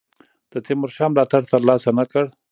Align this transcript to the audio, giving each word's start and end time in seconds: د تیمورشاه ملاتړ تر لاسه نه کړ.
د 0.51 0.53
تیمورشاه 0.65 1.11
ملاتړ 1.11 1.41
تر 1.51 1.61
لاسه 1.69 1.89
نه 1.99 2.05
کړ. 2.11 2.25